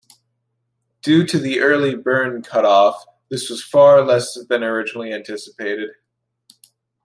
[1.03, 5.91] Due to the early burn cutoff, this was far less than originally anticipated.